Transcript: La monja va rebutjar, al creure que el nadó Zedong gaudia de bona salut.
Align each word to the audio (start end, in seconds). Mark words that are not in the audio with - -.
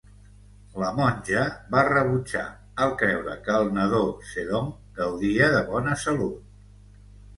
La 0.83 0.87
monja 0.99 1.43
va 1.75 1.83
rebutjar, 1.89 2.41
al 2.85 2.95
creure 3.03 3.35
que 3.49 3.59
el 3.61 3.69
nadó 3.77 4.01
Zedong 4.33 4.73
gaudia 5.03 5.51
de 5.57 5.65
bona 5.73 5.99
salut. 6.07 6.53